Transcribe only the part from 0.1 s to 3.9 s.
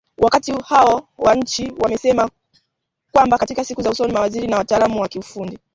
Wakuu hao wa nchi wamesema kwamba katika siku za